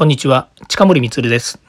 [0.00, 1.60] こんにちは近森光です。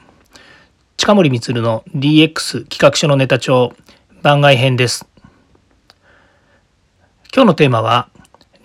[0.96, 3.74] 近森光の DX 企画書のネタ帳
[4.22, 5.06] 番外編です。
[7.30, 8.08] 今日のテーマは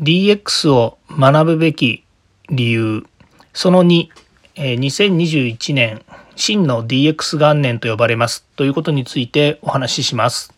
[0.01, 2.05] DX を学ぶべき
[2.49, 3.05] 理由。
[3.51, 4.07] その2
[4.55, 6.01] 2021年
[6.37, 8.45] 真の DX 元年と呼ばれます。
[8.55, 10.53] ということについてお話しします。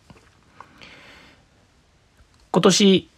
[2.52, 3.08] 今年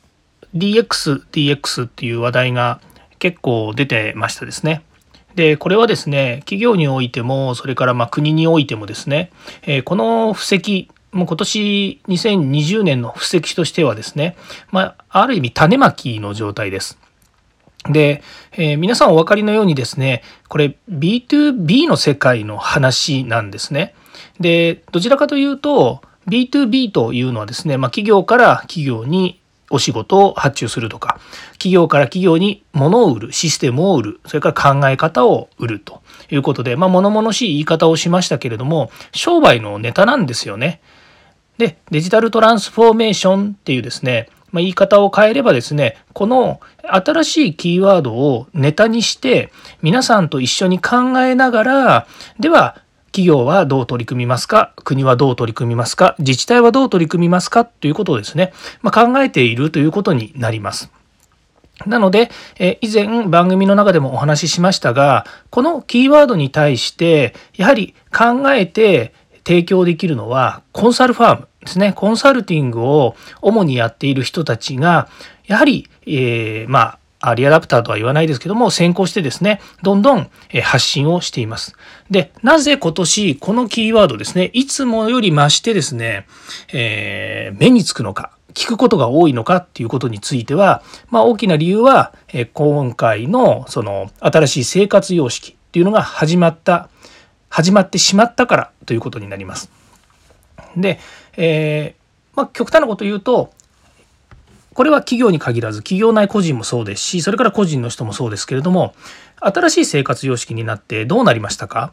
[0.56, 2.80] DX、DX っていう話題が
[3.18, 4.86] 結構出てましたですね。
[5.34, 9.30] で、これはですね、企業においても、それからま国においてもですね、
[9.62, 14.36] え、この布石、もう今年2020年の布石としてはですね、
[14.70, 16.98] まあ、ある意味種まきの状態です。
[17.90, 23.94] で、えー、皆さんお分かりのようにですね、これ B2B の世界の話なんですね。
[24.40, 29.41] で、どちらかというと、B2B というのはですね、まあ、企業から企業に
[29.72, 31.18] お仕事を発注するとか、
[31.52, 40.80] 企業から企業に物を売る、システムを売る、それから考え方を売るということで、まあ、物々しい言い方をしましたけれども、商売のネタなんですよね。
[41.56, 49.50] で、デジタルトランスフォーメーションっていうですね、まあ、言い方を変えればですね、この新しいキーワードをネタにして、
[49.80, 52.06] 皆さんと一緒に考えながら、
[52.38, 52.76] では、
[53.12, 54.72] 企業はどう取り組みますか？
[54.84, 56.16] 国はどう取り組みますか？
[56.18, 57.66] 自治体はどう取り組みますか？
[57.66, 60.90] ということをですね、まあ、考えているということになります。
[61.86, 69.12] なので、え以前番組の中でもお話ししましたが、このキーワードに対して、やはり考えて
[69.44, 71.92] 提供できるのはコンサルファームですね。
[71.92, 75.08] コンサルティングを主にやっている人たちが、
[75.46, 76.98] やはり、えー、まあ、
[77.36, 80.30] リアダプターとは言わないですけども、先行してですね、どんどん
[80.62, 81.76] 発信をしています。
[82.10, 86.26] で、なぜ今年このキーワードですね、いつもより増してですね、
[86.72, 96.88] えー、目につくのか、聞くことが多いのかっていうことについては、まあ大きな理由は、え今回のその新しい生活様式っていうのが始まった、
[97.48, 99.70] 始まってしまったからということになります。
[100.76, 100.98] で、
[101.36, 103.52] えー、まあ極端なこと言うと、
[104.74, 108.94] これは企業に限らず企業内個人もそうですしそれから個人の人もそうですけれども
[109.40, 111.92] 新しい生活様式になってどうなりましたか？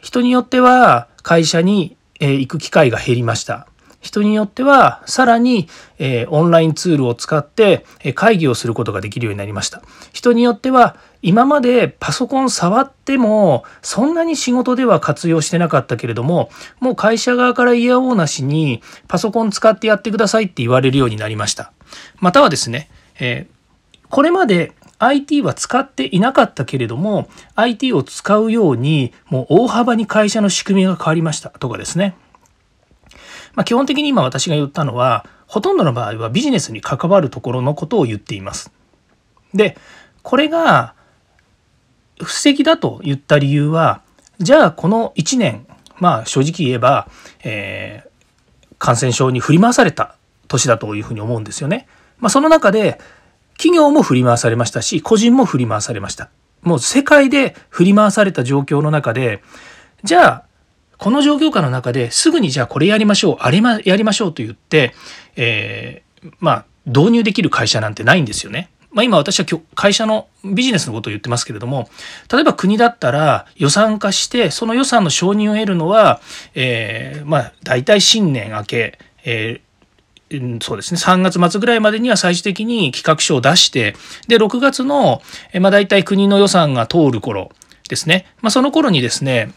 [0.00, 3.66] 人によっては会社に行く機会が減りました。
[4.00, 9.82] 人によってはさらに、えオンラインツールを使って会議をすることができるようになりました。
[10.12, 21.72] 人によっては今までパソコン触ってもそんなに仕事では活用してなかったけれどももう会社側から嫌おうなしにパソコン使ってやってくださいって言われるようになりました。
[22.20, 31.50] またはですね、えー、これまで IT は使っていなかったけれども IT を使うようにもう大幅に会社の仕組みが変わりました。
[31.50, 32.16] とかですね。
[33.54, 38.70] まあ、基本的に今私が言ったのはほとんどの場合はビジネスに関わるところのことを言っています。
[39.54, 39.76] で
[40.22, 40.94] これが
[42.22, 44.02] 布石だと言った理由は
[44.38, 45.66] じゃあこの1年
[45.98, 47.08] まあ正直言えば、
[47.44, 51.86] えー、感染症に振り回された年だというふうに思うんですよね。
[52.18, 52.98] まあ、その中で
[53.56, 56.30] 企業も振り回されましたし個人も振り回されました。
[56.62, 59.42] もう世界で振り回された状況の中で
[60.02, 60.44] じゃあ
[60.96, 64.94] この状況下の中ですぐにじゃあこれやりましょうあれやりましょうと言って、
[65.36, 68.70] えー、まあ導入できる会社なんてないんですよね。
[68.98, 71.88] まあ、今私は会社のビジネスのことを言ってますけれども
[72.32, 76.20] 例えば国だったら予算化してその予算の承認を得るのは、
[76.56, 83.94] えー、まあ大体新年明け、えー、そうですね3月末ぐらいまでには最終的に企画書を出して
[84.26, 85.22] で6月の、
[85.60, 87.52] まあ、大体国の予算が通る頃
[87.88, 89.52] ですね、まあ、その頃にですね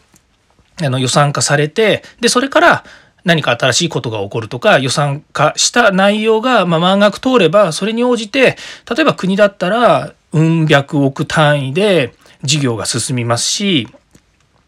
[0.80, 2.84] あの予算化されてでそれから
[3.24, 8.56] 何か新しいことが起こるとか予算化した内容がまあ満額通ればそれに応じて
[8.94, 13.88] 例えば国だったらうん百億単位で事業が進みますし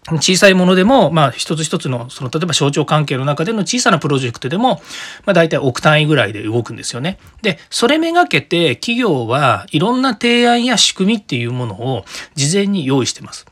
[0.06, 4.82] 小さいものでも、まあ、一つ一つの、その、例えば省庁関係の中での小さなプロジェクトでも、
[5.25, 7.19] まあ、大体億単位ぐらいで動くんですよね。
[7.41, 12.04] で、それめがけて、企業はいろんな提案や仕組みっていうものを
[12.34, 13.47] 事前に用意してます。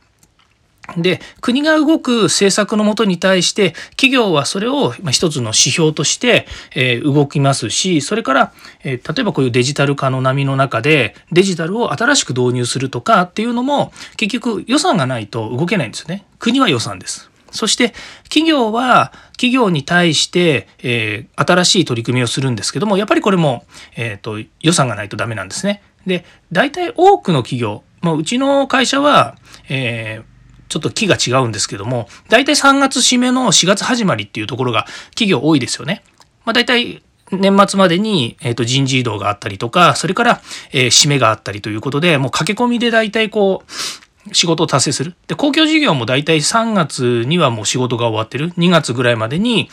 [0.97, 6.45] で国が動く政策のもとに対して企業はそれを一つの指標として、
[6.75, 8.53] え動きますしそれから、
[8.83, 16.25] え例えばこういうデジタル化の波の中でデジタルを新しく導入するとかっていうのも結局予算がないと動けないんですよね。
[16.37, 17.31] 国は予算です。
[17.51, 17.93] そして
[18.23, 23.63] 企業は企業に対して、えー、新しい取り組みをするんですけどもやっぱりこれも、
[23.95, 25.81] えーと、予算がないとダメなんですね。
[26.05, 29.37] で大体多くの企業、まあ、うちの会社は、
[29.69, 30.32] えー
[30.73, 36.01] ちょっと木が違うんですけども、大体3月締めの4月始まりっていうところが企業多いですよね。
[36.45, 40.41] まあ、大体年末までに、えー、と人事異動があったりとか、それから、
[40.71, 45.13] えー、締めがあったりということで、もう駆け込みで大体こう、仕事を達成する。
[45.27, 48.51] で、公共事業も大体3月にはもう仕事が終わってる。
[48.53, 49.69] 2月ぐらいまでに、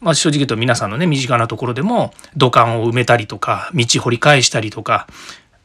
[0.00, 5.08] まあ、正直言うと皆さんのね、身近なところでも土管を埋めたりとか、道掘り返したりとか、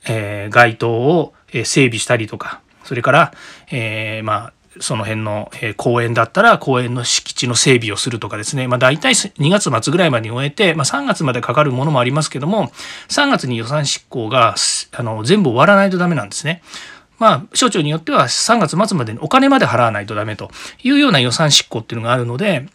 [0.08, 3.34] えー、街灯を整備したりとか、それから、
[3.70, 12.72] えー、まあ、その辺の公園だったら公園の敷地の整備をするとかですね、まあ、大体2月末ぐらいまでに終えて、まあ、3月までかかるものもありますけども
[13.10, 14.56] 3月に予算執行が
[14.92, 16.62] あの全部終わらないとダメなんですね。
[17.18, 20.50] まあ、省庁によっては3月末までにお金まで払わないとダメと
[20.84, 22.66] いうような予算執行っていうのがあるので、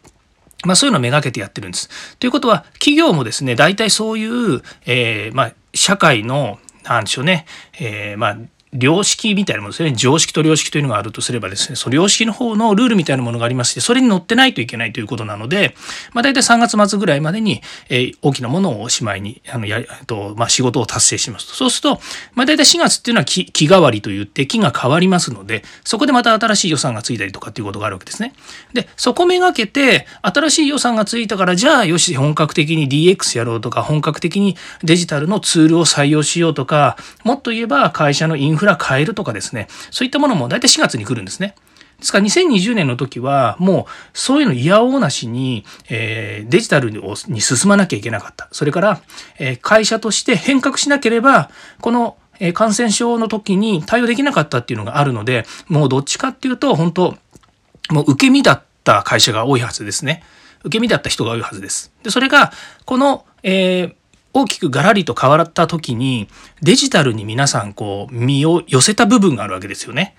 [0.65, 2.17] まあそういうのをめがけてやってるんです。
[2.19, 7.47] ということは、企業もですね、大体そういう、えー、まあ、社会の、なんでしょうね、
[7.81, 8.39] えー、まあ、
[8.79, 9.93] 良識みたいなものですね。
[9.93, 11.77] 常識と良識というのがあるとすればですね。
[11.77, 15.75] その良識の方のルールみたいなものがありましてそれに乗ってないといけないということなので、
[16.13, 21.55] まあ、大体3月末ぐらいまでに、えー、大きなものをおしまいにあのやえっと、まあ、仕事を達成しますと。
[21.55, 22.01] そうすると、
[22.35, 28.35] まあ、大体4月っていうのは木木変わりといって木が変わりますのでそこでまた新しい予算がついたりとかっていうことがあるわけですね。
[28.73, 41.55] でそこめがけて新しい予算がついたからじゃあよし本格的に DX やろうとか本格的にデジタルのツールを採用しようとかもっと言えば会社のインフラ変えるとかですね、そういったものも大体4月に来るんですね。
[41.99, 48.49] ですから2020年の時はもうそういうの嫌おうなしに、え、デジタルに進まなきゃいけなかった。
[48.53, 49.01] それから、
[49.39, 51.51] え、会社として変革しなければ、
[51.81, 52.17] この
[52.53, 57.17] 感染症の時に対応できなかったっていうのがあるので、もうどっちかっていうと、本当
[57.91, 60.25] もう受け身だった会社が多いはずですね。
[60.61, 61.93] 受け身だった人が多いはずです。
[62.03, 62.53] で、それが、
[62.87, 63.95] この、えー、
[64.35, 66.29] 大きくガラリと変わった時に
[66.61, 70.17] デジタルに皆さんこう身を寄せた部分があるわけですよね。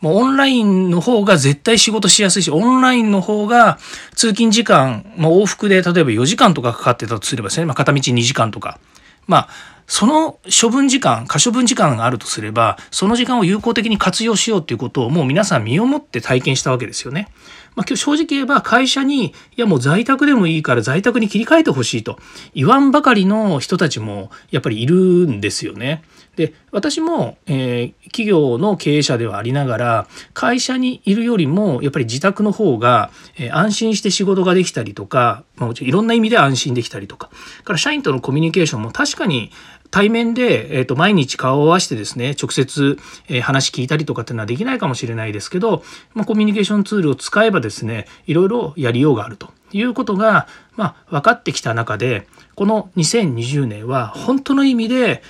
[0.00, 3.78] もうオンラインの方が絶対仕事しやすいし、オンラインの方が
[4.14, 8.78] 通勤時間、まあ、往復で例えば4時間とかかかってたとすればですね、まあ、片道2時間とか。
[9.26, 9.48] まあ、
[9.86, 17.28] その処分時間、可処分時間があるとすれば、その時間を有効的に活用しようということをもう皆さん身をもって体験したわけですよね。
[17.78, 22.18] まあ、今日正直言えば会社に、いやもう在宅でもいいから在宅に切り替えてほしいと
[22.52, 24.96] 言わんばかりの人たちもやっぱりいる
[25.28, 26.02] んですよね。
[26.34, 37.30] で私も、えー、企業の経営者ではありながら会社にいるよりもやっぱり自宅の方が、えー、安心して仕事ができたりとか、まあ、いろんな意味で安心できたりとか
[37.64, 39.50] から社員とのコミュニケーションも確かに
[39.90, 42.98] 対面で、えーと、毎日顔を合わせてですね直接、
[43.28, 45.82] え、話聞いたりとかっていうのはできないかもしれないですけど、
[46.14, 50.46] まあ、コミュニケーションツールを使えばですねいろいろやりようがあるということが、
[50.76, 55.22] まあ、分かってきた中でこの2020年は本当の意味で、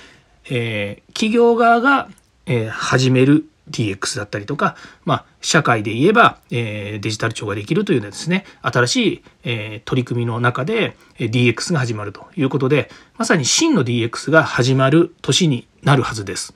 [0.49, 2.09] えー、企業側が、
[2.45, 4.75] えー、始める DX だったりとか、
[5.05, 16.53] まあ、社会で言えば、えー、デジタル庁ができるというようなですね新しい、えー、取り組みの中で DX が始まるということでまさに真の DX が始まる年になるはずです。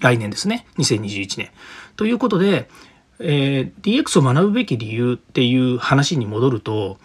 [0.00, 1.50] 来年ですね2021年。
[1.96, 2.68] ということで、
[3.18, 6.98] えー、DX を学ぶべき理由っていう話に戻ると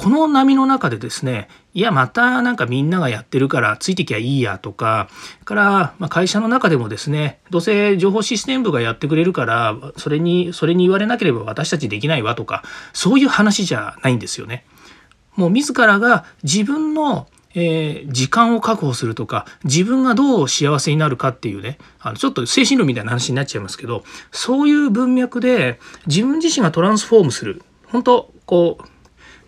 [0.00, 5.10] この波の中でですねいやまたなんかみんながやってるからついてきゃいいやとか
[5.44, 12.62] からま会社の中でもですねどうせ情報システム部がやってくれるからそれにそれに言われなければ私たちできないわとか
[12.94, 14.64] そういう話じゃないんですよね。
[15.36, 28.99] もう自らが自分のえー、時間を確保するとか自分がどう幸せになるかっていうねあのちょっと精神論みたいな話になっちゃいますけどそういう文脈で自分自身がトランスフォームする本当こう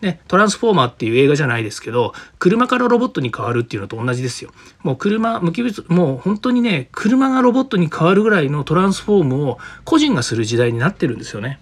[0.02, 4.50] ね、トランスフォーマーっていう映画じゃないですけど車からロボットに変わるっていうのと同じですよ。
[4.82, 11.60] もう車無機物もう本当にね車がロボットに変わるぐらいのトランスフォームを個人がする時代になってるんですよね。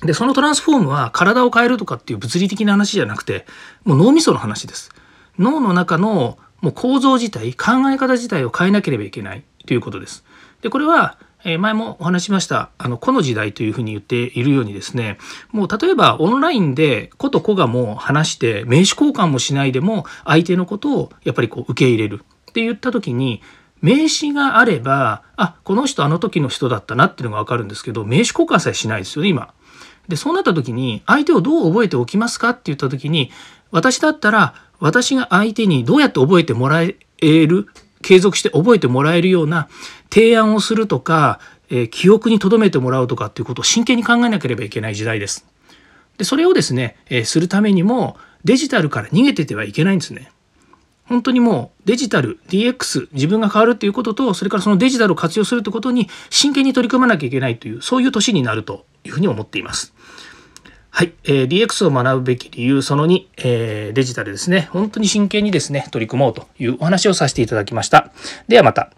[0.00, 3.44] でそのトランスフォームは体を変えるとかっていう物理的な話じゃなくて
[3.84, 4.90] もう脳みその話です。
[5.38, 10.24] 脳の中のもう構造自体考え方自体を変えなければいけないということです。
[10.62, 15.18] でこれはえ前もお話しましたあの個の時代というふうに言っているようにですね
[15.50, 22.24] もう例えばオンラインで個と個がもう話して名刺交換もしないでも相手のことをやっぱりこう受け入れる。
[22.50, 23.42] って言った時に
[23.80, 29.52] 名刺があればあこの人あの時の人だったなっていうのが分かるんですけど名刺交換さえしないですよね今。
[30.06, 32.50] でそうなった時に相手をどう覚えておきますか？
[32.50, 33.30] って言った時に
[33.70, 36.96] 私だったら私が相手にどうやって覚えてもらえ
[37.46, 37.68] る？
[38.02, 39.68] 継続して覚えてもらえるような
[40.10, 41.40] 提案をするとか、
[41.70, 45.46] えー、記憶に留めてもらうとかっていうことを真剣に考えなければいけない時代です。
[46.18, 50.30] でそれをですね、えー、するためにもデジタルから逃げててはいけないんですね。
[51.04, 59.92] 本当にもうデジタル DX 自分が変わるっていうこととそれからそのデジタルを活用するってことに真剣に取り組まなきゃいけないというそういう年になるというふうに思っています。
[60.94, 68.12] はい、えー、DX を学ぶべき理由その2、えー、デジタルですね本当に真剣にですね取り組もうというお話をさせていただきました。
[68.46, 68.90] ではまた。